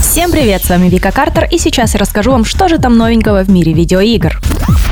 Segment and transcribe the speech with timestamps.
[0.00, 3.42] Всем привет, с вами Вика Картер, и сейчас я расскажу вам, что же там новенького
[3.42, 4.40] в мире видеоигр.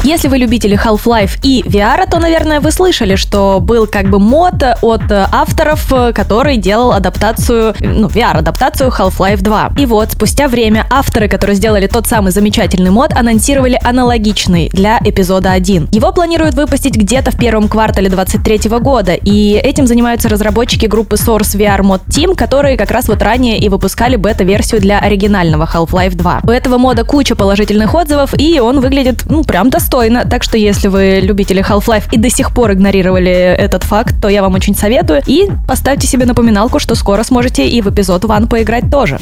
[0.05, 4.55] Если вы любители Half-Life и VR, то, наверное, вы слышали, что был как бы мод
[4.83, 9.73] от авторов, который делал адаптацию, ну, VR-адаптацию Half-Life 2.
[9.79, 15.53] И вот, спустя время, авторы, которые сделали тот самый замечательный мод, анонсировали аналогичный для эпизода
[15.53, 15.91] 1.
[15.93, 21.57] Его планируют выпустить где-то в первом квартале 23 года, и этим занимаются разработчики группы Source
[21.57, 26.41] VR Mod Team, которые как раз вот ранее и выпускали бета-версию для оригинального Half-Life 2.
[26.45, 30.25] У этого мода куча положительных отзывов, и он выглядит, ну, прям достойно.
[30.25, 34.43] Так что, если вы любители Half-Life и до сих пор игнорировали этот факт, то я
[34.43, 35.23] вам очень советую.
[35.27, 39.19] И поставьте себе напоминалку, что скоро сможете и в эпизод One поиграть тоже.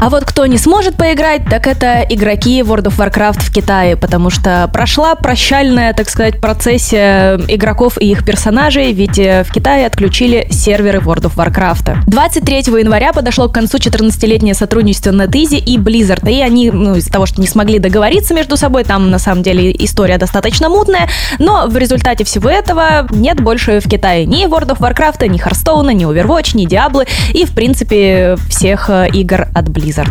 [0.00, 4.30] А вот кто не сможет поиграть, так это игроки World of Warcraft в Китае, потому
[4.30, 10.46] что прошла прощальная, так сказать, процессия игроков и их персонажей, ведь э, в Китае отключили
[10.50, 12.04] серверы World of Warcraft.
[12.06, 17.26] 23 января подошло к концу 14-летнее сотрудничество NetEasy и Blizzard, и они, ну, из-за того,
[17.26, 21.76] что не смогли договориться между собой, там на самом деле история достаточно мутная, но в
[21.76, 26.56] результате всего этого нет больше в Китае ни World of Warcraft, ни Hearthstone, ни Overwatch,
[26.56, 30.10] ни Diablo и, в принципе, всех э, игр от Blizzard.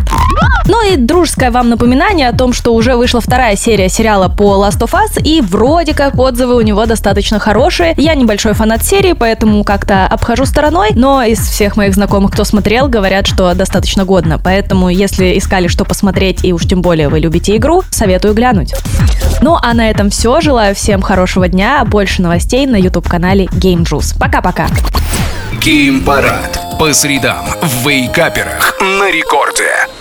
[0.66, 4.80] Ну и дружеское вам напоминание о том, что уже вышла вторая серия сериала по Last
[4.80, 7.94] of Us, и вроде как отзывы у него достаточно хорошие.
[7.96, 12.88] Я небольшой фанат серии, поэтому как-то обхожу стороной, но из всех моих знакомых, кто смотрел,
[12.88, 14.38] говорят, что достаточно годно.
[14.78, 18.74] Поэтому, если искали, что посмотреть, и уж тем более вы любите игру, советую глянуть.
[19.42, 20.40] Ну а на этом все.
[20.40, 24.16] Желаю всем хорошего дня, больше новостей на YouTube-канале Game Juice.
[24.16, 24.68] Пока-пока.
[25.60, 26.78] Геймпарад.
[26.78, 29.97] По средам в Вейкаперах на рекорде.